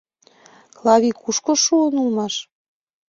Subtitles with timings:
[0.77, 2.35] Клавий кушко шуын улмаш?